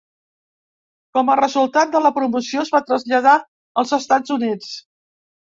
[1.17, 3.35] Com a resultat de la promoció, es va traslladar
[3.83, 4.75] als Estats Units.